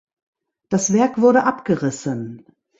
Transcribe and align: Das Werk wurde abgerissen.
Das 0.69 0.93
Werk 0.93 1.21
wurde 1.21 1.43
abgerissen. 1.43 2.43